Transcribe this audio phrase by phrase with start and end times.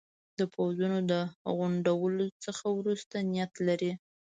[0.39, 1.13] د پوځونو د
[1.55, 3.91] غونډولو څخه وروسته نیت لري.